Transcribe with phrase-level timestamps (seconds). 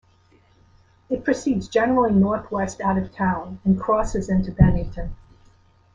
[1.11, 5.15] It proceeds generally northwest out of town and crosses into Bennington.